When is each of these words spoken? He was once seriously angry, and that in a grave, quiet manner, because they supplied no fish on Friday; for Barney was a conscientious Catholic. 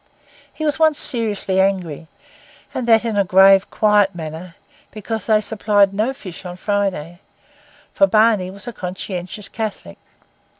He 0.51 0.65
was 0.65 0.79
once 0.79 0.97
seriously 0.97 1.59
angry, 1.61 2.07
and 2.73 2.87
that 2.87 3.05
in 3.05 3.17
a 3.19 3.23
grave, 3.23 3.69
quiet 3.69 4.15
manner, 4.15 4.55
because 4.89 5.27
they 5.27 5.41
supplied 5.41 5.93
no 5.93 6.11
fish 6.11 6.43
on 6.43 6.55
Friday; 6.55 7.19
for 7.93 8.07
Barney 8.07 8.49
was 8.49 8.67
a 8.67 8.73
conscientious 8.73 9.47
Catholic. 9.47 9.99